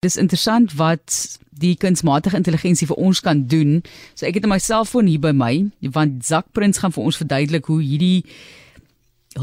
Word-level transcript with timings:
Dis 0.00 0.16
interessant 0.16 0.72
wat 0.78 1.12
die 1.60 1.74
kunsmatige 1.76 2.38
intelligensie 2.38 2.86
vir 2.88 2.96
ons 3.04 3.18
kan 3.20 3.42
doen. 3.52 3.82
So 4.16 4.24
ek 4.24 4.38
het 4.38 4.46
my 4.48 4.56
selfoon 4.56 5.10
hier 5.12 5.20
by 5.20 5.34
my, 5.36 5.50
want 5.92 6.24
Zak 6.24 6.48
Prins 6.56 6.80
gaan 6.80 6.94
vir 6.96 7.10
ons 7.10 7.18
verduidelik 7.20 7.68
hoe 7.68 7.82
hierdie 7.84 8.22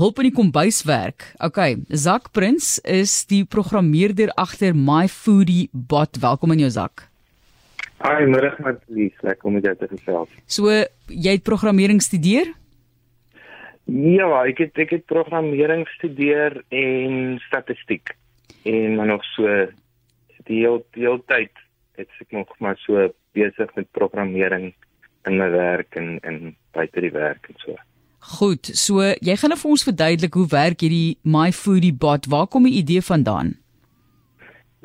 hulp 0.02 0.18
in 0.18 0.32
die 0.32 0.34
kombuis 0.34 0.82
werk. 0.90 1.28
OK, 1.46 1.62
Zak 1.94 2.32
Prins 2.34 2.80
is 2.82 3.14
die 3.30 3.44
programmeerder 3.46 4.34
agter 4.34 4.74
My 4.74 5.06
Foodie 5.06 5.70
Bot. 5.78 6.18
Welkom 6.26 6.58
in 6.58 6.66
jou 6.66 6.74
Zak. 6.74 7.06
Hi, 8.02 8.26
môre 8.26 8.56
met 8.66 8.82
Lies, 8.90 9.14
lekker 9.22 9.54
om 9.54 9.62
jou 9.62 9.78
te 9.78 9.94
gesels. 9.94 10.36
So, 10.50 10.74
jy 11.06 11.38
het 11.38 11.46
programmering 11.46 12.02
studeer? 12.02 12.56
Ja, 13.86 14.34
ek 14.42 14.66
het 14.66 14.88
ek 14.90 14.98
het 15.04 15.06
programmering 15.06 15.86
studeer 16.00 16.64
en 16.74 17.36
statistiek. 17.46 18.18
En 18.66 18.98
maar 18.98 19.14
nog 19.14 19.36
so 19.38 19.68
die 20.48 20.62
hele 20.64 20.84
die 20.96 21.06
hele 21.06 21.24
tyd 21.28 21.54
het 21.98 22.10
ek 22.22 22.32
nog 22.36 22.52
maar 22.64 22.78
so 22.84 23.10
besig 23.38 23.74
met 23.76 23.92
programmering 23.98 24.72
in 25.28 25.38
my 25.38 25.50
werk 25.52 25.96
en 26.00 26.18
en 26.24 26.56
buite 26.78 27.04
die 27.04 27.14
werk 27.14 27.50
en 27.52 27.60
so. 27.64 27.76
Goed, 28.40 28.70
so 28.76 29.04
jy 29.24 29.38
gaan 29.40 29.54
nou 29.54 29.60
vir 29.62 29.74
ons 29.76 29.86
verduidelik 29.88 30.36
hoe 30.40 30.48
werk 30.52 30.84
hierdie 30.84 31.18
My 31.24 31.52
Foodie 31.56 31.94
bot? 31.94 32.28
Waar 32.32 32.48
kom 32.52 32.68
die 32.68 32.80
idee 32.82 33.04
vandaan? 33.06 33.56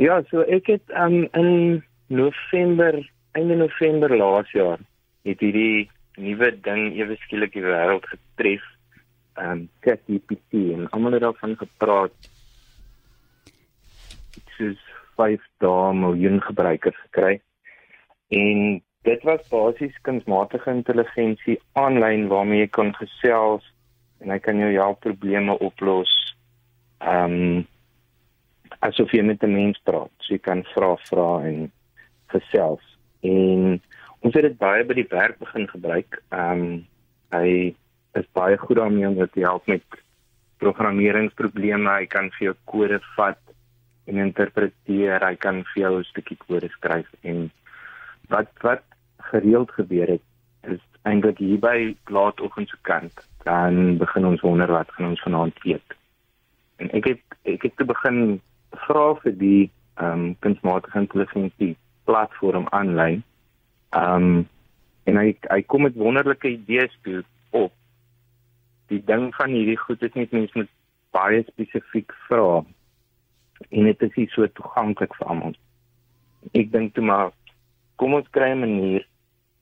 Ja, 0.00 0.20
so 0.30 0.44
ek 0.46 0.70
het 0.72 0.94
um, 0.96 1.24
in 1.38 1.82
November, 2.12 2.98
einde 3.38 3.56
November 3.56 4.14
laas 4.16 4.50
jaar 4.56 4.80
het 5.26 5.40
hierdie 5.40 5.88
nuwe 6.20 6.50
ding 6.64 6.92
ewe 6.98 7.16
skielik 7.24 7.54
die 7.56 7.64
wêreld 7.64 8.06
getref. 8.10 8.64
Um 9.40 9.66
ChatGPT 9.84 10.60
en 10.76 10.88
almal 10.92 11.16
het 11.16 11.24
daarvan 11.24 11.56
gepraat. 11.56 12.30
Dit 14.36 14.58
is 14.68 14.80
5 15.22 15.48
dae 15.64 15.92
miljoen 16.04 16.40
gebruikers 16.42 16.98
gekry. 17.06 17.40
En 18.32 18.80
dit 19.02 19.22
was 19.28 19.48
basies 19.50 19.98
kunsmatige 20.06 20.70
intelligensie 20.70 21.58
aanlyn 21.78 22.28
waarmee 22.30 22.64
jy 22.64 22.70
kan 22.78 22.92
gesels 22.96 23.66
en 24.22 24.30
hy 24.30 24.38
kan 24.38 24.60
jou 24.62 24.70
help 24.78 25.02
probleme 25.06 25.58
oplos. 25.58 26.10
Ehm 27.02 27.38
um, 27.42 27.68
asof 28.82 29.12
jy 29.14 29.22
met 29.22 29.42
'n 29.42 29.52
mens 29.52 29.78
praat. 29.86 30.10
So 30.18 30.34
jy 30.34 30.38
kan 30.38 30.64
vra 30.74 30.96
vra 31.08 31.44
en 31.46 31.70
gesels. 32.34 32.82
En 33.20 33.80
ons 34.20 34.34
het 34.34 34.42
dit 34.42 34.58
baie 34.58 34.84
by 34.84 34.94
die 34.94 35.10
werk 35.10 35.38
begin 35.38 35.68
gebruik. 35.68 36.22
Ehm 36.30 36.62
um, 36.62 36.86
hy 37.32 37.74
is 38.14 38.26
baie 38.32 38.56
goed 38.56 38.76
daarmee 38.76 39.08
om 39.08 39.16
te 39.16 39.40
help 39.40 39.66
met 39.66 39.82
programmeringsprobleme. 40.58 41.90
Hy 41.90 42.06
kan 42.06 42.30
vir 42.38 42.46
jou 42.48 42.56
kode 42.64 43.00
vat 43.16 43.41
en 44.04 44.16
interpreteer. 44.16 45.22
Hy 45.26 45.34
kan 45.36 45.64
vir 45.72 45.82
jou 45.82 45.98
'n 45.98 46.04
stukkie 46.04 46.38
kode 46.46 46.68
skryf 46.68 47.08
en 47.22 47.50
wat 48.28 48.50
wat 48.60 48.82
gereeld 49.32 49.70
gebeur 49.70 50.08
het 50.08 50.22
is 50.62 50.80
eintlik 51.02 51.38
hier 51.38 51.58
by 51.58 51.96
laatoggend 52.06 52.68
se 52.68 52.76
kant 52.82 53.26
dan 53.42 53.98
begin 53.98 54.26
ons 54.26 54.40
wonder 54.40 54.70
wat 54.70 54.90
gaan 54.90 55.06
ons 55.06 55.22
vanaand 55.22 55.58
eet. 55.64 55.94
En 56.76 56.90
ek 56.90 57.04
het 57.04 57.22
ek 57.44 57.62
het 57.62 57.76
te 57.76 57.84
begin 57.84 58.40
vra 58.86 59.14
vir 59.22 59.38
die 59.38 59.70
ehm 60.00 60.12
um, 60.12 60.36
kunsmatige 60.38 60.98
intelligensie 60.98 61.76
platform 62.04 62.66
aanlyn. 62.70 63.22
Ehm 63.90 64.14
um, 64.14 64.48
en 65.04 65.16
hy 65.16 65.36
hy 65.50 65.62
kom 65.62 65.82
met 65.82 65.98
wonderlike 65.98 66.48
idees 66.48 66.94
toe 67.02 67.24
op. 67.50 67.72
Die 68.86 69.02
ding 69.04 69.34
van 69.34 69.50
hierdie 69.50 69.78
goed 69.78 70.02
is 70.02 70.14
net 70.14 70.32
mense 70.32 70.58
moet 70.58 70.70
baie 71.10 71.42
spesifiek 71.48 72.14
vra 72.28 72.62
en 73.70 73.84
dit 73.84 74.02
is 74.02 74.16
nie 74.16 74.28
so 74.34 74.46
toeganklik 74.46 75.14
vir 75.18 75.28
almal. 75.28 75.54
Ek 76.54 76.72
dink 76.72 76.94
toe 76.94 77.04
maar 77.04 77.32
kom 77.96 78.14
ons 78.14 78.28
kry 78.30 78.50
'n 78.52 78.60
manier 78.60 79.06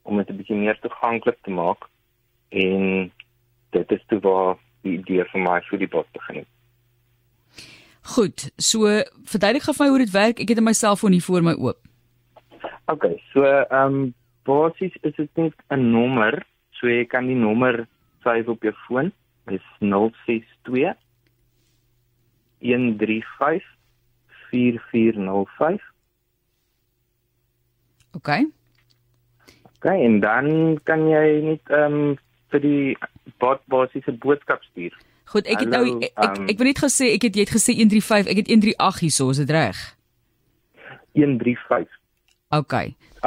om 0.03 0.17
dit 0.17 0.31
'n 0.31 0.37
bietjie 0.37 0.56
meer 0.56 0.79
toeganklik 0.81 1.39
te 1.43 1.51
maak 1.51 1.89
en 2.51 3.12
dit 3.71 3.93
is 3.93 4.05
toe 4.09 4.21
waar 4.21 4.56
die 4.83 4.99
idee 4.99 5.25
vir 5.25 5.41
my 5.41 5.60
vir 5.71 5.78
die 5.78 5.89
bot 5.89 6.09
begin 6.12 6.37
het. 6.37 6.49
Goed, 8.03 8.50
so 8.56 8.89
verduidelik 9.25 9.62
gou 9.62 9.75
vir 9.75 9.84
my 9.84 9.91
hoe 9.91 10.05
dit 10.05 10.12
werk. 10.12 10.41
Ek 10.41 10.49
het 10.49 10.60
my 10.60 10.72
selfoon 10.72 11.12
hier 11.12 11.22
voor 11.22 11.43
my 11.43 11.53
oop. 11.53 11.78
OK, 12.87 13.05
so 13.33 13.44
ehm 13.44 13.87
um, 13.87 14.15
basies 14.44 14.97
is 15.03 15.15
dit 15.16 15.37
net 15.37 15.55
'n 15.71 15.91
nommer, 15.93 16.43
so 16.71 16.89
jy 16.89 17.05
kan 17.05 17.27
die 17.27 17.37
nommer 17.37 17.87
skryf 18.21 18.49
op 18.49 18.62
jou 18.62 18.72
foon. 18.87 19.12
Dit 19.47 19.60
is 19.60 19.66
062 19.78 20.97
135 22.60 23.79
4405. 24.50 25.83
OK. 28.19 28.28
OK, 29.81 29.87
en 29.91 30.21
dan 30.21 30.50
kan 30.84 31.06
jy 31.09 31.27
net 31.47 31.72
ehm 31.72 32.00
um, 32.00 32.19
vir 32.50 32.60
die 32.65 32.97
bot 33.39 33.62
basiese 33.71 34.12
boodskap 34.19 34.62
stuur. 34.66 34.97
Goed, 35.31 35.47
ek 35.47 35.62
het 35.62 35.71
nou 35.71 35.84
ek 35.87 36.10
ek, 36.19 36.41
ek 36.50 36.59
wil 36.59 36.69
net 36.72 36.83
gesê 36.83 37.12
ek 37.15 37.28
het 37.28 37.37
jy 37.39 37.47
het 37.47 37.55
gesê 37.55 37.77
135, 37.78 38.33
ek 38.33 38.41
het 38.43 38.50
138 38.50 39.00
hierso, 39.05 39.31
is 39.31 39.39
dit 39.39 39.53
reg? 39.55 39.78
135. 41.15 42.00
OK. 42.59 42.75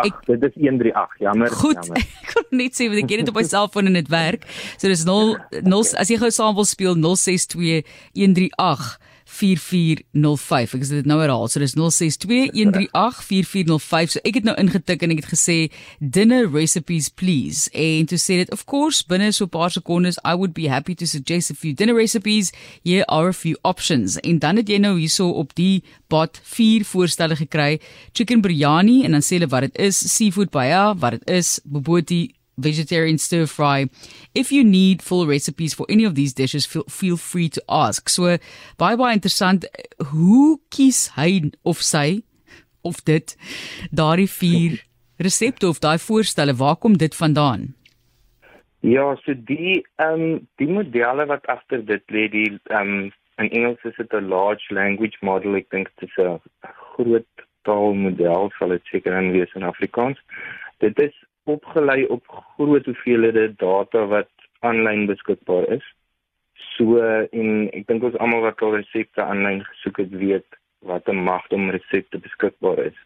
Ek, 0.04 0.20
dit 0.28 0.44
is 0.44 0.56
138. 0.58 1.16
Jammer, 1.24 1.56
goed, 1.62 1.80
jammer. 1.80 2.04
Ek 2.24 2.34
kon 2.34 2.58
net 2.58 2.76
sê 2.76 2.88
want 2.90 3.04
ek 3.04 3.12
het 3.14 3.22
dit 3.22 3.30
op 3.30 3.38
my 3.38 3.44
selfoon 3.46 3.92
en 3.92 3.98
dit 4.00 4.10
werk. 4.12 4.48
So 4.82 4.90
dis 4.92 5.06
0 5.06 5.36
0 5.64 5.92
as 6.02 6.12
jy 6.12 6.18
gou 6.20 6.32
saam 6.34 6.58
wil 6.58 6.68
speel 6.68 6.98
062 6.98 7.86
138 8.18 9.13
4405. 9.26 10.74
Ek 10.78 10.84
sê 10.86 10.94
dit 11.02 11.10
nou 11.10 11.20
herhaal. 11.22 11.48
So 11.48 11.60
dis 11.64 11.76
0621384405. 11.78 14.10
So 14.16 14.20
ek 14.24 14.36
het 14.40 14.46
nou 14.48 14.56
ingetik 14.60 15.00
en 15.04 15.12
ek 15.16 15.22
het 15.24 15.32
gesê 15.34 15.58
dinner 16.00 16.44
recipes 16.52 17.06
please. 17.10 17.60
En 17.72 18.06
toe 18.10 18.20
sê 18.22 18.34
dit 18.44 18.52
of 18.54 18.62
course 18.70 19.00
binne 19.08 19.32
so 19.32 19.46
'n 19.46 19.50
paar 19.50 19.72
sekondes 19.72 20.18
I 20.24 20.36
would 20.36 20.54
be 20.54 20.70
happy 20.70 20.96
to 20.96 21.06
suggest 21.06 21.52
a 21.52 21.56
few 21.56 21.74
dinner 21.74 21.96
recipes. 21.96 22.52
Here 22.84 23.06
are 23.08 23.30
a 23.30 23.34
few 23.34 23.56
options. 23.64 24.20
En 24.20 24.40
dan 24.40 24.56
het 24.58 24.70
jy 24.70 24.78
nou 24.78 25.00
hierso 25.00 25.30
op 25.30 25.56
die 25.56 25.84
bot 26.08 26.40
vier 26.44 26.86
voorstelle 26.86 27.36
gekry. 27.36 27.80
Chicken 28.14 28.42
biryani 28.42 29.04
en 29.04 29.12
dan 29.12 29.22
sê 29.22 29.30
hulle 29.38 29.48
wat 29.48 29.62
dit 29.62 29.78
is, 29.78 29.98
seafood 29.98 30.50
paella, 30.50 30.96
wat 30.96 31.12
dit 31.12 31.30
is, 31.30 31.60
boboti 31.64 32.34
vegetarian 32.58 33.18
stir 33.18 33.46
fry. 33.48 33.90
If 34.34 34.52
you 34.52 34.64
need 34.64 35.02
full 35.02 35.28
recipes 35.28 35.74
for 35.74 35.86
any 35.90 36.04
of 36.04 36.16
these 36.16 36.34
dishes, 36.34 36.66
feel, 36.66 36.84
feel 36.84 37.18
free 37.18 37.50
to 37.50 37.64
ask. 37.70 38.10
So 38.10 38.38
baie 38.78 38.98
baie 38.98 39.14
interessant 39.14 39.66
hoe 40.12 40.60
kies 40.70 41.10
hy 41.18 41.52
of 41.64 41.82
sy 41.82 42.24
of 42.84 43.04
dit 43.06 43.36
daardie 43.92 44.30
vier 44.30 44.82
resepte 45.24 45.68
of 45.68 45.80
daai 45.80 45.98
voorstelle, 45.98 46.56
waar 46.60 46.76
kom 46.76 46.98
dit 46.98 47.16
vandaan? 47.16 47.74
Ja, 48.84 49.16
so 49.24 49.34
die 49.34 49.82
ehm 50.04 50.22
um, 50.22 50.48
die 50.60 50.68
modelle 50.68 51.26
wat 51.30 51.46
agter 51.48 51.86
dit 51.88 52.04
lê, 52.12 52.28
die 52.28 52.50
ehm 52.70 52.96
um, 52.96 53.12
in 53.42 53.50
Engels 53.50 53.84
is 53.84 53.96
dit 53.98 54.14
'n 54.14 54.28
large 54.28 54.74
language 54.74 55.18
model. 55.22 55.56
Ek 55.56 55.70
dink 55.70 55.90
dit 56.00 56.10
is 56.10 56.18
'n 56.26 56.40
groot 56.96 57.46
taalmodel, 57.64 58.52
sal 58.58 58.76
dit 58.76 58.86
seker 58.92 59.18
in 59.18 59.32
wees 59.32 59.54
in 59.56 59.64
Afrikaans. 59.64 60.20
Dit 60.80 61.00
is 61.00 61.16
opgelei 61.44 62.06
op 62.06 62.28
groot 62.28 62.86
hoeveelhede 62.86 63.54
data 63.58 64.06
wat 64.08 64.32
aanlyn 64.60 65.06
beskikbaar 65.06 65.68
is. 65.78 65.86
So 66.76 67.00
en 67.32 67.70
ek 67.76 67.88
dink 67.88 68.04
ons 68.04 68.18
almal 68.24 68.46
wat 68.48 68.62
al 68.62 68.78
resepte 68.78 69.24
aanlyn 69.24 69.64
gesoek 69.68 70.00
het, 70.04 70.12
weet 70.12 70.60
wat 70.84 71.08
'n 71.08 71.24
mag 71.24 71.48
om 71.50 71.70
resepte 71.70 72.20
beskikbaar 72.20 72.80
is. 72.92 73.00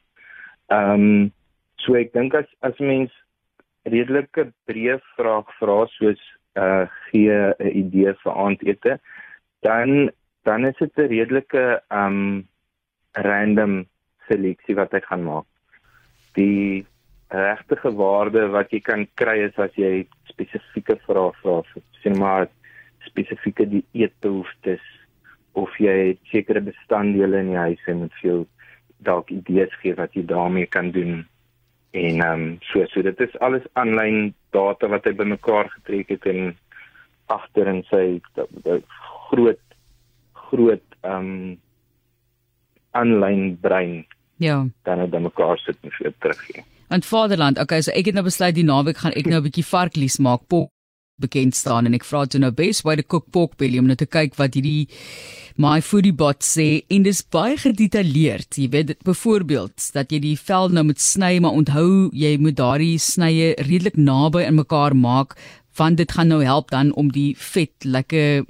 Ehm 0.68 0.92
um, 0.94 1.32
so 1.76 1.96
ek 1.96 2.14
dink 2.14 2.34
as 2.34 2.50
as 2.62 2.78
mens 2.80 3.12
redelike 3.84 4.52
breë 4.68 5.00
vraag 5.16 5.48
vra 5.60 5.86
soos 5.98 6.22
uh 6.58 6.86
gee 7.10 7.32
'n 7.32 7.72
idee 7.84 8.14
vir 8.24 8.34
aandete, 8.34 9.00
dan 9.62 10.12
dan 10.44 10.66
is 10.66 10.78
dit 10.78 10.98
'n 10.98 11.08
redelike 11.08 11.82
ehm 11.90 12.06
um, 12.06 12.48
random 13.14 13.88
seleksie 14.28 14.76
wat 14.76 14.94
ek 14.94 15.06
gaan 15.06 15.24
maak. 15.24 15.46
Die 16.34 16.86
regte 17.30 17.92
waarde 17.92 18.48
wat 18.50 18.72
jy 18.72 18.80
kan 18.80 19.08
kry 19.20 19.38
is 19.48 19.58
as 19.60 19.74
jy 19.76 20.08
spesifieke 20.30 20.96
vrae 21.06 21.32
vra 21.42 21.62
sien 22.02 22.18
maar 22.20 22.48
spesifieke 23.08 23.68
dieetbehoeftes 23.72 24.84
of 25.58 25.74
jy 25.82 26.16
sekere 26.32 26.62
bestanddele 26.62 27.42
in 27.42 27.52
die 27.52 27.58
huis 27.60 27.90
en 27.92 28.06
met 28.06 28.14
veel 28.22 28.46
dalk 29.08 29.32
idees 29.34 29.74
gee 29.82 29.96
wat 29.98 30.16
jy 30.16 30.24
daarmee 30.30 30.70
kan 30.70 30.92
doen. 30.92 31.26
En 31.98 32.22
ehm 32.22 32.42
um, 32.42 32.58
so 32.70 32.86
so 32.94 33.02
dit 33.02 33.20
is 33.26 33.40
alles 33.40 33.66
aanlyn 33.74 34.34
data 34.52 34.88
wat 34.88 35.06
hy 35.06 35.16
bymekaar 35.18 35.70
getrek 35.76 36.14
het 36.16 36.26
en 36.30 36.56
agter 37.34 37.68
in 37.68 37.84
sy 37.92 38.22
groot 39.30 39.64
groot 40.48 41.00
ehm 41.02 41.32
um, 41.32 41.58
aanlyn 42.98 43.58
brein 43.62 44.06
ja. 44.42 44.66
dan 44.84 45.00
het 45.00 45.14
bymekaar 45.14 45.60
sit 45.62 45.78
en 45.84 45.94
vir 46.00 46.14
teruggee 46.20 46.64
Want 46.88 47.06
Vaderland, 47.06 47.60
okay, 47.60 47.82
so 47.82 47.92
ek 47.92 48.06
het 48.06 48.16
nou 48.16 48.24
besluit 48.24 48.56
die 48.56 48.64
naweek 48.64 48.98
gaan 48.98 49.14
ek 49.14 49.28
nou 49.28 49.40
'n 49.40 49.48
bietjie 49.50 49.66
varklies 49.66 50.20
maak. 50.20 50.48
Pop 50.48 50.72
bekend 51.18 51.56
staan 51.58 51.86
en 51.90 51.96
ek 51.98 52.06
vra 52.06 52.26
toe 52.30 52.40
nou 52.40 52.52
best 52.54 52.84
way 52.86 52.96
to 52.96 53.04
cook 53.04 53.26
pork 53.34 53.58
belly 53.58 53.80
om 53.82 53.88
net 53.90 53.98
te 54.04 54.06
kyk 54.06 54.36
wat 54.38 54.54
hierdie 54.54 54.88
my 55.58 55.80
foodie 55.82 56.14
bot 56.14 56.46
sê 56.46 56.84
en 56.94 57.06
dis 57.08 57.24
baie 57.34 57.58
gedetailleerd. 57.58 58.60
Jy 58.62 58.70
weet 58.70 58.94
byvoorbeeld 59.08 59.90
dat 59.96 60.14
jy 60.14 60.20
die 60.22 60.36
vel 60.38 60.70
nou 60.70 60.84
moet 60.92 61.02
sny, 61.02 61.40
maar 61.42 61.58
onthou 61.58 62.12
jy 62.14 62.36
moet 62.38 62.60
daardie 62.60 63.00
snye 63.02 63.56
redelik 63.58 63.98
naby 63.98 64.46
aan 64.46 64.62
mekaar 64.62 64.96
maak 64.96 65.34
want 65.78 65.98
dit 65.98 66.12
gaan 66.12 66.30
nou 66.34 66.44
help 66.46 66.72
dan 66.74 66.94
om 66.98 67.10
die 67.14 67.36
vet 67.38 67.86
lekker 67.86 68.46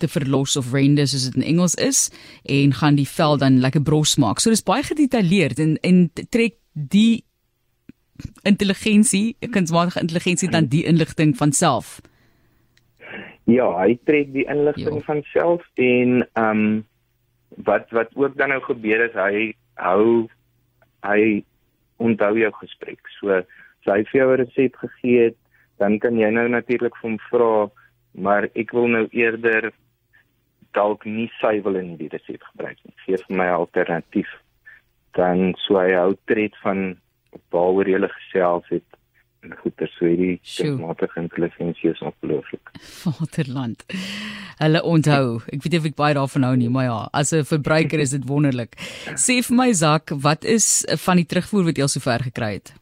te 0.00 0.08
verlos 0.08 0.56
of 0.56 0.72
render 0.74 1.08
soos 1.08 1.28
dit 1.28 1.36
in 1.40 1.48
Engels 1.54 1.76
is 1.80 2.08
en 2.44 2.72
gaan 2.76 2.96
die 2.96 3.08
vel 3.08 3.38
dan 3.40 3.60
lekker 3.64 3.84
bros 3.84 4.16
maak. 4.20 4.40
So 4.40 4.52
dis 4.52 4.64
baie 4.64 4.84
gedetailleerd 4.84 5.60
en 5.60 5.76
en 5.80 6.08
trek 6.28 6.58
die 6.74 7.24
intelligensie, 8.42 9.36
kunsmatige 9.50 10.00
intelligensie 10.00 10.50
dan 10.50 10.68
die 10.72 10.84
inligting 10.84 11.36
van 11.36 11.52
self. 11.52 12.00
Ja, 13.50 13.66
hy 13.78 13.98
trek 14.04 14.32
die 14.32 14.46
inligting 14.46 15.02
van 15.04 15.22
self 15.32 15.64
en 15.74 16.22
ehm 16.32 16.64
um, 16.64 16.86
wat 17.66 17.90
wat 17.90 18.12
ook 18.14 18.36
dan 18.38 18.48
nou 18.54 18.60
gebeur 18.62 19.02
is 19.08 19.16
hy 19.18 19.52
hou 19.74 20.28
hy 21.02 21.42
onthou 21.98 22.38
jou 22.38 22.52
gesprek. 22.60 23.00
So 23.18 23.40
as 23.40 23.90
hy 23.90 24.04
vir 24.12 24.20
jou 24.20 24.28
'n 24.32 24.40
resep 24.44 24.76
gegee 24.76 25.24
het, 25.24 25.36
dan 25.78 25.98
kan 25.98 26.16
jy 26.18 26.30
nou 26.30 26.48
natuurlik 26.48 26.96
vir 27.00 27.10
hom 27.10 27.18
vra 27.30 27.70
maar 28.12 28.48
ek 28.54 28.72
wil 28.72 28.88
nou 28.88 29.06
eerder 29.14 29.70
dalk 30.74 31.04
nie 31.04 31.30
suiwel 31.40 31.78
in 31.80 31.96
die 31.98 32.08
resep 32.10 32.42
gebruik 32.52 32.78
nie. 32.84 32.94
Gee 33.04 33.18
vir 33.18 33.36
my 33.36 33.48
alternatief. 33.54 34.30
Dan 35.18 35.54
sou 35.66 35.78
hy 35.80 35.92
hou 35.94 36.14
tred 36.30 36.54
van 36.62 36.96
waaroor 37.50 37.88
jy 37.88 38.00
gesels 38.08 38.66
het 38.68 38.86
en 39.40 39.54
goeie 39.56 39.86
so 39.88 40.04
hierdie 40.04 40.36
kunsmatige 40.44 41.20
intelligensie 41.22 41.90
is 41.90 42.00
ongelooflik. 42.04 42.72
Vaderland. 43.04 43.84
Hulle 44.60 44.82
onthou. 44.84 45.40
Ek 45.48 45.62
weet 45.64 45.72
nie 45.72 45.80
of 45.80 45.88
ek 45.88 45.96
baie 45.96 46.16
daarvan 46.18 46.44
hou 46.44 46.56
nie, 46.60 46.68
maar 46.68 46.84
ja, 46.84 46.98
as 47.16 47.32
'n 47.32 47.48
verbruiker 47.48 48.00
is 48.00 48.12
dit 48.12 48.26
wonderlik. 48.28 48.76
Sê 49.16 49.40
vir 49.40 49.56
my 49.56 49.72
Zak, 49.72 50.12
wat 50.12 50.44
is 50.44 50.84
van 51.06 51.16
die 51.16 51.24
terugvoer 51.24 51.64
wat 51.64 51.76
jy 51.76 51.82
al 51.82 51.94
sover 51.94 52.20
gekry 52.28 52.52
het? 52.60 52.74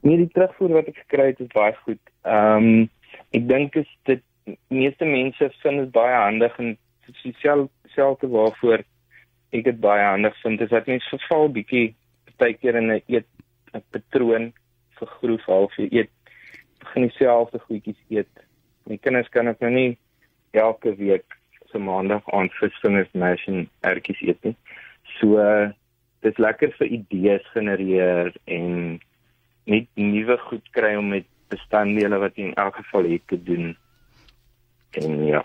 Nee, 0.00 0.16
die 0.16 0.32
terugvoer 0.32 0.72
wat 0.80 0.88
ek 0.88 0.96
gekry 1.04 1.26
het 1.26 1.40
is 1.40 1.52
baie 1.52 1.74
goed. 1.84 2.00
Ehm 2.24 2.64
um, 2.64 2.90
ek 3.32 3.48
dink 3.48 3.76
is 3.76 3.88
dit 4.04 4.22
meeste 4.68 5.04
mense 5.04 5.50
vind 5.62 5.78
dit 5.82 5.92
baie 5.92 6.14
handig 6.14 6.58
en 6.58 6.76
sosiaal 7.22 7.68
selfde 7.94 8.28
waarvoor 8.28 8.84
ek 9.50 9.64
dit 9.64 9.80
baie 9.80 10.04
handig 10.04 10.36
vind 10.42 10.60
is 10.60 10.70
dat 10.70 10.86
mense 10.86 11.08
verval 11.10 11.48
bietjie 11.52 11.94
partykeer 12.38 12.76
in 12.76 12.92
'n 12.92 13.02
eet 13.06 13.28
'n 13.74 13.82
patroon 13.90 14.52
vir 14.98 15.08
groef 15.20 15.44
half 15.46 15.76
jy 15.78 15.88
eet 15.92 16.12
begin 16.80 17.08
dieselfde 17.08 17.58
goedjies 17.58 17.98
eet. 18.08 18.32
My 18.86 18.96
kinders 18.96 19.28
kan 19.28 19.48
ek 19.48 19.60
nou 19.60 19.70
nie 19.70 19.98
elke 20.52 20.94
week 20.96 21.36
so 21.72 21.78
maandag 21.78 22.22
aan 22.32 22.50
visvingers 22.60 23.12
mash 23.14 23.46
en 23.50 23.68
ertjies 23.82 24.22
eet 24.22 24.44
nie. 24.44 24.56
So 25.18 25.42
dis 26.22 26.38
lekker 26.38 26.72
vir 26.78 26.92
idees 26.98 27.44
genereer 27.54 28.32
en 28.46 29.00
net 29.66 29.88
nuwe 29.98 30.38
goed 30.48 30.66
kry 30.76 30.94
om 30.96 31.10
met 31.14 31.26
bestanddele 31.52 32.18
wat 32.22 32.38
jy 32.38 32.50
in 32.50 32.58
elk 32.60 32.78
geval 32.80 33.10
het 33.10 33.26
te 33.30 33.38
doen. 33.42 33.76
En 35.02 35.22
ja. 35.26 35.42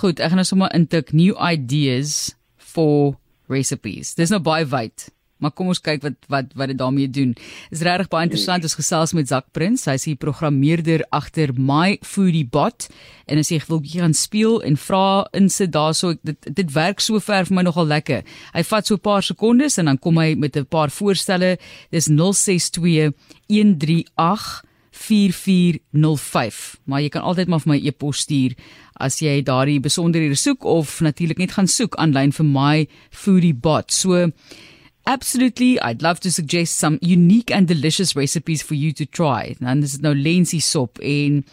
Goed, 0.00 0.20
ek 0.20 0.32
gaan 0.32 0.40
nou 0.40 0.48
sommer 0.48 0.72
intik 0.76 1.12
new 1.16 1.34
ideas 1.36 2.34
for 2.56 3.16
recipes. 3.50 4.14
Dis 4.18 4.32
nou 4.32 4.40
baie 4.42 4.66
wyd. 4.68 5.08
Maar 5.40 5.52
kom 5.56 5.70
ons 5.72 5.80
kyk 5.80 6.04
wat 6.04 6.28
wat 6.32 6.52
wat 6.58 6.72
dit 6.72 6.78
daarmee 6.78 7.10
doen. 7.10 7.34
Is 7.72 7.82
regtig 7.86 8.10
baie 8.12 8.28
interessant 8.28 8.66
ons 8.66 8.76
gesels 8.78 9.14
met 9.16 9.28
Zak 9.28 9.48
Prins. 9.56 9.86
Hy 9.88 9.96
is 9.98 10.06
die 10.08 10.16
programmeerder 10.20 11.04
agter 11.16 11.54
My 11.56 11.98
Foodie 12.06 12.46
Bot 12.46 12.88
en 13.30 13.40
as 13.40 13.50
jy 13.52 13.60
wil 13.68 13.82
gaan 13.86 14.14
speel 14.16 14.60
en 14.66 14.76
vra 14.76 15.04
insit 15.36 15.72
daarso 15.74 16.14
dit 16.22 16.50
dit 16.60 16.72
werk 16.74 17.00
so 17.00 17.20
ver 17.20 17.48
vir 17.48 17.56
my 17.56 17.66
nogal 17.66 17.88
lekker. 17.90 18.24
Hy 18.54 18.62
vat 18.62 18.86
so 18.86 18.94
'n 18.94 19.00
paar 19.00 19.22
sekondes 19.22 19.78
en 19.78 19.86
dan 19.86 19.98
kom 19.98 20.18
hy 20.18 20.34
met 20.34 20.56
'n 20.56 20.66
paar 20.66 20.90
voorstelle. 20.90 21.58
Dis 21.90 22.08
062 22.08 23.12
138 23.48 24.64
4405. 25.00 26.78
Maar 26.84 27.00
jy 27.00 27.08
kan 27.08 27.22
altyd 27.22 27.48
maar 27.48 27.62
vir 27.64 27.72
my 27.72 27.78
e-pos 27.88 28.24
stuur 28.26 28.56
as 29.00 29.20
jy 29.22 29.38
daardie 29.46 29.80
besonderhede 29.80 30.36
soek 30.36 30.64
of 30.68 30.98
natuurlik 31.00 31.40
net 31.40 31.54
gaan 31.56 31.70
soek 31.70 31.96
aanlyn 31.96 32.34
vir 32.36 32.46
my 32.46 32.74
foodie 33.10 33.54
bot. 33.54 33.92
So 33.92 34.28
absolutely 35.06 35.80
I'd 35.80 36.02
love 36.02 36.20
to 36.20 36.30
suggest 36.30 36.78
some 36.78 36.98
unique 37.00 37.50
and 37.50 37.66
delicious 37.66 38.14
recipes 38.16 38.62
for 38.62 38.74
you 38.74 38.92
to 38.92 39.04
try. 39.06 39.56
Dan 39.60 39.82
is 39.82 39.98
dit 39.98 40.02
nou 40.02 40.14
lensie 40.14 40.60
sop 40.60 40.98
en 41.02 41.44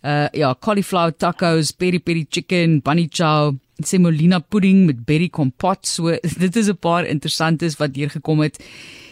uh 0.00 0.28
ja, 0.32 0.54
cauliflower 0.54 1.12
tacos, 1.12 1.72
peri 1.76 1.98
peri 1.98 2.26
chicken, 2.30 2.80
bunny 2.80 3.08
chow 3.08 3.54
semolina 3.84 4.40
pudding 4.40 4.86
met 4.86 5.04
berry 5.06 5.28
kompot. 5.28 5.86
So 5.86 6.16
dit 6.44 6.56
is 6.56 6.68
'n 6.68 6.76
paar 6.76 7.04
interessantes 7.04 7.76
wat 7.76 7.94
hier 7.94 8.10
gekom 8.10 8.40
het. 8.40 8.58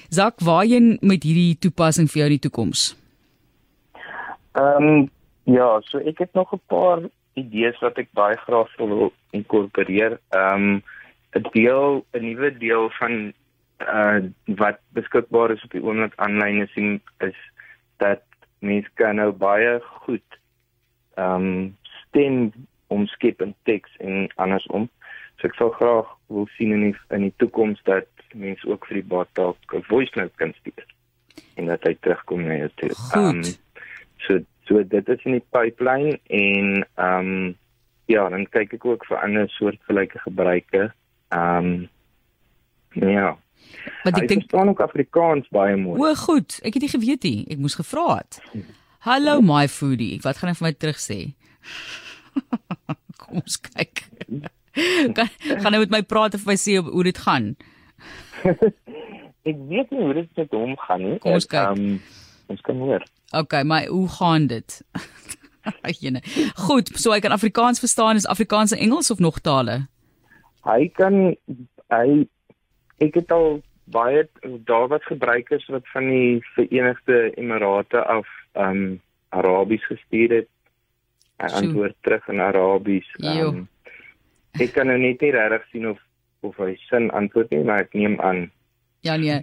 Zak, 0.09 0.41
waarheen 0.41 0.99
met 1.01 1.23
hierdie 1.23 1.59
toepassing 1.59 2.09
vir 2.11 2.19
jou 2.19 2.27
in 2.31 2.37
die 2.39 2.49
toekoms? 2.49 2.97
Ehm 4.53 4.83
um, 4.83 5.11
ja, 5.45 5.81
so 5.81 5.99
ek 5.99 6.19
het 6.19 6.33
nog 6.35 6.53
'n 6.53 6.61
paar 6.67 7.01
idees 7.35 7.79
wat 7.81 7.99
ek 7.99 8.09
baie 8.13 8.37
graag 8.37 8.77
wil 8.77 9.13
inkorporeer. 9.31 10.19
Ehm 10.31 10.55
um, 10.55 10.83
'n 11.37 11.45
deel, 11.53 12.05
'n 12.13 12.25
nuwe 12.25 12.59
deel 12.59 12.91
van 12.99 13.33
uh 13.87 14.25
wat 14.59 14.81
beskikbaar 14.97 15.55
is 15.55 15.65
op 15.65 15.77
die 15.77 15.83
oomblik 15.83 16.17
aanlyn 16.17 16.63
is 16.63 16.75
en 16.75 17.01
is 17.27 17.39
dat 18.03 18.23
mense 18.59 18.91
kan 18.95 19.17
nou 19.17 19.33
baie 19.33 19.79
goed 20.03 20.39
ehm 21.15 21.49
um, 21.51 21.77
stem 22.09 22.53
omskep 22.89 23.43
in 23.43 23.55
teks 23.69 23.97
en 24.01 24.31
andersom. 24.37 24.89
So 25.39 25.47
ek 25.47 25.55
sal 25.55 25.71
graag 25.77 26.09
wil 26.33 26.49
sien 26.57 26.73
in 26.73 26.85
die, 26.89 26.97
in 27.15 27.27
die 27.29 27.35
toekoms 27.37 27.83
dat 27.85 28.09
mense 28.35 28.67
ook 28.69 28.87
vir 28.89 29.03
die 29.03 29.09
bot 29.15 29.29
dalk 29.39 29.75
'n 29.75 29.85
voice 29.91 30.15
note 30.19 30.35
kan 30.37 30.55
stuur 30.61 30.87
en 31.57 31.67
dat 31.67 31.83
hy 31.83 31.95
terugkom 32.01 32.43
na 32.47 32.55
jou 32.65 32.71
toe. 32.75 32.93
Ehm 33.15 33.43
um, 33.43 33.43
So 34.27 34.39
so 34.67 34.83
dit 34.83 35.09
is 35.09 35.25
in 35.25 35.39
die 35.39 35.47
pipeline 35.55 36.19
en 36.27 36.87
ehm 36.95 37.31
um, 37.31 37.57
ja, 38.09 38.29
dan 38.29 38.47
kyk 38.49 38.73
ek 38.79 38.85
ook 38.89 39.05
vir 39.09 39.21
ander 39.21 39.49
soortgelyke 39.57 40.19
gebruike. 40.25 40.89
Ehm 41.29 41.69
um, 42.97 43.11
ja. 43.13 43.37
Maar 44.05 44.23
ek 44.23 44.29
dink 44.31 44.47
staan 44.49 44.69
ook 44.73 44.81
Afrikaans 44.85 45.49
baie 45.55 45.77
mooi. 45.77 46.01
O, 46.01 46.15
goed. 46.15 46.59
Ek 46.63 46.79
het 46.79 46.85
nie 46.85 46.93
geweet 46.93 47.27
nie. 47.27 47.47
Ek 47.53 47.63
moes 47.63 47.79
gevra 47.79 48.21
het. 48.21 48.41
Hallo 49.07 49.41
my 49.45 49.67
foodie. 49.71 50.19
Wat 50.25 50.41
gaan 50.41 50.53
hy 50.53 50.57
vir 50.59 50.67
my 50.69 50.75
terug 50.75 51.01
sê? 51.03 51.19
Kom 53.21 53.43
ons 53.43 53.59
kyk. 53.69 54.05
Kan 55.17 55.31
gaan 55.43 55.75
hy 55.75 55.83
met 55.83 55.95
my 55.97 56.03
praat 56.07 56.37
of 56.39 56.47
hy 56.47 56.55
sê 56.61 56.77
hoe 56.79 57.05
dit 57.07 57.19
gaan? 57.19 57.53
ek 59.49 59.57
weet 59.71 59.91
nie 59.91 60.03
hoe 60.03 60.15
dit 60.21 60.43
met 60.43 60.55
hom 60.55 60.75
gaan 60.87 61.05
nie. 61.05 61.19
Kom 61.23 61.39
ons 61.39 61.49
kyk. 61.51 61.73
Um, 61.75 61.99
ons 62.53 62.63
kan 62.65 62.83
hoor. 62.85 63.07
Okay, 63.37 63.65
maar 63.67 63.89
hoe 63.91 64.07
gaan 64.19 64.47
dit? 64.51 64.79
Jene. 66.01 66.23
Goed, 66.57 66.93
so 66.97 67.13
hy 67.13 67.21
kan 67.25 67.35
Afrikaans 67.35 67.83
verstaan, 67.83 68.17
is 68.17 68.27
Afrikaans 68.27 68.73
en 68.73 68.81
Engels 68.87 69.11
of 69.11 69.19
nog 69.19 69.41
tale? 69.45 69.83
Hy 70.65 70.89
kan 70.97 71.35
hy 71.93 72.07
ek 73.05 73.15
het 73.21 73.33
al 73.33 73.61
baie 73.89 74.27
daar 74.69 74.89
wat 74.93 75.05
gebruikers 75.09 75.67
wat 75.73 75.87
van 75.93 76.09
die 76.11 76.45
Verenigde 76.55 77.33
Emirate 77.37 78.05
af 78.05 78.29
um 78.55 79.01
Arabies 79.29 79.85
gestuur 79.87 80.35
het. 80.35 80.49
Hy 81.39 81.49
antwoord 81.61 81.95
terug 82.03 82.29
in 82.29 82.41
Arabies. 82.41 83.09
Um, 83.23 83.67
ek 84.59 84.73
kan 84.75 84.89
nou 84.91 84.99
net 84.99 85.21
nie 85.23 85.33
regtig 85.35 85.67
sien 85.73 85.91
of 85.93 86.01
of 86.47 86.57
hy 86.63 86.75
sin 86.87 87.11
antwoord 87.15 87.51
nie, 87.51 87.65
maar 87.67 87.85
ek 87.87 87.95
neem 87.99 88.19
aan. 88.23 88.49
Ja 89.07 89.17
nee. 89.17 89.43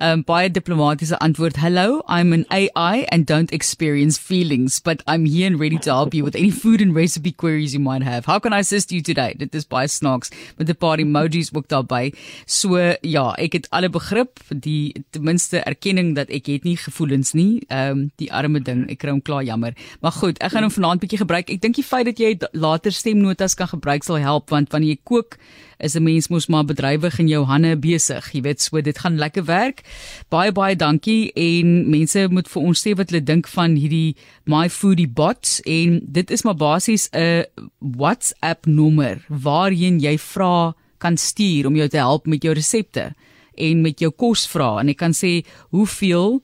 Um, 0.00 0.22
baie 0.24 0.50
diplomatiese 0.50 1.18
antwoord. 1.18 1.56
Hello, 1.60 2.02
I'm 2.08 2.32
an 2.32 2.46
AI 2.50 3.06
and 3.08 3.26
don't 3.26 3.52
experience 3.52 4.18
feelings, 4.18 4.80
but 4.80 5.02
I'm 5.06 5.26
here 5.26 5.46
and 5.46 5.60
ready 5.60 5.78
to 5.78 5.90
help 5.90 6.14
you 6.14 6.24
with 6.24 6.34
any 6.34 6.50
food 6.50 6.80
and 6.80 6.94
recipe 6.94 7.32
queries 7.32 7.74
you 7.74 7.80
might 7.80 8.02
have. 8.02 8.24
How 8.26 8.38
can 8.38 8.52
I 8.52 8.60
assist 8.60 8.92
you 8.92 9.02
today? 9.02 9.34
Dit 9.38 9.54
is 9.54 9.64
baie 9.64 9.88
snaaks 9.88 10.30
met 10.58 10.68
'n 10.68 10.76
paar 10.76 10.98
emojis 10.98 11.52
ook 11.52 11.68
daarbey. 11.68 12.12
So 12.46 12.76
ja, 13.02 13.34
ek 13.38 13.52
het 13.52 13.70
alle 13.70 13.90
begrip, 13.90 14.40
die 14.48 15.04
ten 15.10 15.22
minste 15.22 15.58
erkenning 15.58 16.14
dat 16.14 16.30
ek 16.30 16.46
het 16.46 16.64
nie 16.64 16.76
gevoelens 16.76 17.32
nie. 17.32 17.62
Ehm 17.68 17.90
um, 17.90 18.10
die 18.16 18.32
arme 18.32 18.60
ding, 18.60 18.90
ek 18.90 18.98
kry 18.98 19.10
hom 19.10 19.22
klaar 19.22 19.44
jammer. 19.44 19.74
Maar 20.00 20.12
goed, 20.12 20.38
ek 20.38 20.50
gaan 20.52 20.62
hom 20.62 20.72
vanaand 20.72 21.00
bietjie 21.00 21.18
gebruik. 21.18 21.50
Ek 21.50 21.60
dink 21.60 21.74
die 21.74 21.84
feit 21.84 22.06
dat 22.06 22.18
jy 22.18 22.38
later 22.52 22.92
stemnotas 22.92 23.54
kan 23.54 23.68
gebruik 23.68 24.04
sal 24.04 24.16
help 24.16 24.50
want 24.50 24.72
wanneer 24.72 24.90
jy 24.90 25.00
kook 25.04 25.38
is 25.80 25.94
'n 25.94 26.02
mens 26.02 26.28
mos 26.28 26.46
maar 26.46 26.64
bedrywig 26.64 27.18
in 27.18 27.28
jou 27.28 27.44
hande 27.44 27.76
besig. 27.76 28.32
Jy 28.32 28.40
weet, 28.40 28.60
so 28.60 28.80
dit 28.80 28.98
gaan 28.98 29.16
lekker 29.16 29.44
werk. 29.44 29.82
Baie 30.28 30.52
baie 30.52 30.76
dankie. 30.76 31.32
En 31.34 31.90
mense 31.90 32.26
moet 32.30 32.48
vir 32.48 32.62
ons 32.62 32.82
sê 32.86 32.94
wat 32.96 33.10
hulle 33.10 33.24
dink 33.24 33.48
van 33.48 33.76
hierdie 33.76 34.16
My 34.50 34.68
Foodie 34.68 35.08
Bot 35.08 35.58
en 35.66 36.00
dit 36.02 36.30
is 36.30 36.44
maar 36.44 36.56
basies 36.56 37.08
'n 37.12 37.44
WhatsApp 37.78 38.66
nommer 38.66 39.24
waarheen 39.28 40.00
jy 40.00 40.18
vra 40.18 40.74
kan 40.98 41.16
stuur 41.16 41.66
om 41.66 41.76
jou 41.76 41.88
te 41.88 41.96
help 41.96 42.26
met 42.26 42.42
jou 42.42 42.54
resepte 42.54 43.14
en 43.54 43.82
met 43.82 43.98
jou 43.98 44.10
kosvrae. 44.10 44.80
En 44.80 44.88
ek 44.88 44.96
kan 44.96 45.12
sê 45.12 45.44
hoeveel 45.70 46.42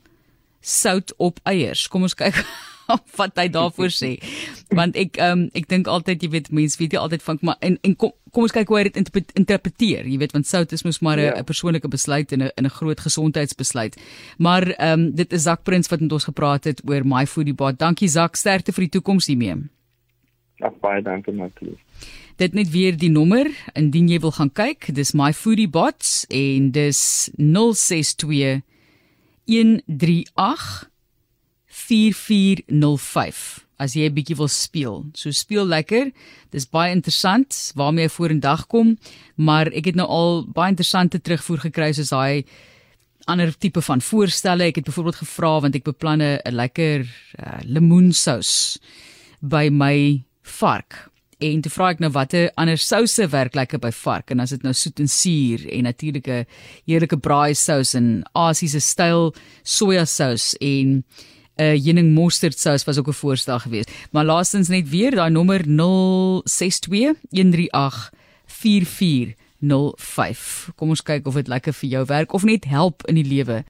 sout 0.60 1.12
op 1.16 1.40
eiers. 1.44 1.88
Kom 1.88 2.02
ons 2.02 2.14
kyk 2.14 2.34
wat 3.20 3.38
hy 3.40 3.48
daarvoor 3.52 3.92
sê. 3.92 4.16
Want 4.74 4.96
ek 4.96 5.18
ehm 5.20 5.46
um, 5.46 5.50
ek 5.54 5.68
dink 5.68 5.90
altyd 5.90 6.22
jy 6.22 6.30
weet 6.30 6.50
mense 6.54 6.78
weet 6.80 6.96
jy 6.96 7.00
altyd 7.02 7.22
van 7.22 7.38
maar 7.42 7.60
en 7.60 7.78
en 7.82 7.96
kom 7.96 8.12
kom 8.36 8.44
ons 8.44 8.52
kyk 8.52 8.68
hoe 8.68 8.78
hy 8.78 8.84
dit 8.90 8.98
interpreteer. 9.40 10.04
Jy 10.04 10.18
weet 10.20 10.34
want 10.36 10.48
sout 10.48 10.72
is 10.72 10.84
mos 10.84 11.00
maar 11.00 11.16
'n 11.18 11.24
ja. 11.24 11.42
persoonlike 11.42 11.88
besluit 11.88 12.32
en 12.32 12.42
'n 12.42 12.50
in 12.56 12.66
'n 12.66 12.76
groot 12.78 13.00
gesondheidsbesluit. 13.00 13.96
Maar 14.38 14.68
ehm 14.76 15.00
um, 15.00 15.14
dit 15.14 15.32
is 15.32 15.42
Zak 15.42 15.62
Prins 15.62 15.88
wat 15.88 16.00
met 16.00 16.12
ons 16.12 16.24
gepraat 16.24 16.64
het 16.64 16.82
oor 16.84 17.04
My 17.04 17.26
Foodie 17.26 17.54
Bot. 17.54 17.78
Dankie 17.78 18.08
Zak, 18.08 18.36
sterkte 18.36 18.72
vir 18.72 18.84
die 18.84 18.94
toekoms 18.98 19.26
hiermee. 19.26 19.56
Ja, 20.56 20.70
baie 20.80 21.02
dankie 21.02 21.32
Matlie. 21.32 21.76
Dit 22.36 22.52
net 22.52 22.70
weer 22.70 22.96
die 22.96 23.10
nommer 23.10 23.48
indien 23.74 24.08
jy 24.08 24.18
wil 24.20 24.32
gaan 24.32 24.52
kyk. 24.52 24.90
Dis 24.92 25.14
My 25.16 25.32
Foodie 25.32 25.68
Bots 25.68 26.26
en 26.28 26.70
dis 26.70 27.30
062 27.36 28.60
138 29.46 30.90
4405 31.76 33.66
as 33.78 33.92
jy 33.94 34.08
'n 34.08 34.14
bietjie 34.16 34.36
wil 34.36 34.48
speel. 34.48 35.04
So 35.12 35.30
speel 35.30 35.66
lekker. 35.66 36.12
Dis 36.50 36.66
baie 36.66 36.92
interessant 36.92 37.72
waarmee 37.74 38.04
jy 38.06 38.10
vorendag 38.10 38.66
kom, 38.66 38.98
maar 39.36 39.66
ek 39.66 39.84
het 39.84 39.94
nou 39.94 40.06
al 40.08 40.46
baie 40.46 40.70
interessante 40.70 41.20
terugvoer 41.20 41.58
gekry 41.68 41.92
soos 41.92 42.08
daai 42.08 42.44
ander 43.26 43.52
tipe 43.58 43.82
van 43.82 44.00
voorstelle. 44.00 44.64
Ek 44.64 44.76
het 44.76 44.84
byvoorbeeld 44.84 45.20
gevra 45.20 45.60
want 45.60 45.74
ek 45.74 45.84
beplan 45.84 46.22
'n 46.22 46.40
lekker 46.50 47.00
uh, 47.38 47.60
lemoensous 47.64 48.78
by 49.40 49.68
my 49.70 50.24
vark. 50.42 51.10
En 51.38 51.60
toe 51.60 51.70
vra 51.70 51.90
ek 51.90 51.98
nou 52.00 52.10
watter 52.10 52.50
ander 52.56 52.78
souse 52.78 53.28
werk 53.28 53.54
lekker 53.54 53.78
by 53.78 53.90
vark 53.92 54.30
en 54.30 54.40
as 54.40 54.50
dit 54.50 54.62
nou 54.62 54.72
soet 54.72 55.00
en 55.00 55.08
suur 55.08 55.68
en 55.68 55.84
natuurlike 55.84 56.46
heerlike 56.86 57.16
braai 57.16 57.54
sous 57.54 57.94
en 57.94 58.24
Asiese 58.32 58.80
styl 58.80 59.34
sojasous 59.62 60.54
en 60.60 61.04
'n 61.04 61.35
uh, 61.56 61.84
heuning 61.84 62.14
mosterd 62.14 62.58
sous 62.58 62.84
was 62.84 62.98
ook 62.98 63.08
'n 63.08 63.12
voorstel 63.12 63.58
geweest. 63.58 63.90
Maar 64.10 64.24
laastens 64.24 64.68
net 64.68 64.88
weer 64.88 65.10
daai 65.10 65.30
nommer 65.30 65.64
062 65.64 67.14
138 67.30 68.12
4405. 68.46 70.68
Kom 70.74 70.88
ons 70.88 71.02
kyk 71.02 71.26
of 71.26 71.34
dit 71.34 71.48
lekker 71.48 71.72
vir 71.72 71.88
jou 71.88 72.04
werk 72.04 72.32
of 72.32 72.44
net 72.44 72.64
help 72.64 73.06
in 73.06 73.14
die 73.14 73.24
lewe. 73.24 73.64